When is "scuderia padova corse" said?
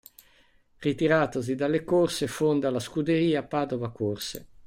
2.79-4.47